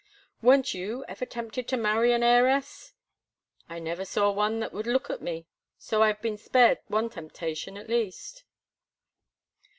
[0.41, 2.93] "Weren't you ever tempted to marry an heiress?"
[3.69, 5.45] "I never saw one that would look at me,
[5.77, 8.43] so I've been spared one temptation, at least."